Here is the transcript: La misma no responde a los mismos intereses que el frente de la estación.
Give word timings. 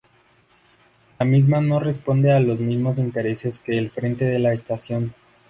La 1.19 1.25
misma 1.27 1.61
no 1.61 1.79
responde 1.79 2.31
a 2.31 2.39
los 2.39 2.59
mismos 2.59 2.97
intereses 2.97 3.59
que 3.59 3.77
el 3.77 3.91
frente 3.91 4.25
de 4.25 4.39
la 4.39 4.51
estación. 4.51 5.13